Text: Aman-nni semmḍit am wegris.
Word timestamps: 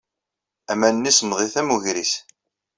Aman-nni 0.71 1.11
semmḍit 1.13 1.55
am 1.59 1.69
wegris. 1.73 2.13